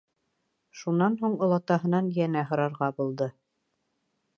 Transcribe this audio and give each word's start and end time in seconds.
Шунан 0.79 1.19
һуң 1.21 1.37
олатаһынан 1.49 2.11
йәнә 2.19 2.49
һорарға 2.51 2.93
булды: 3.01 3.33